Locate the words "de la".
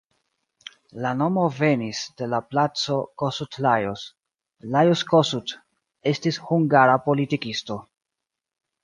2.21-2.39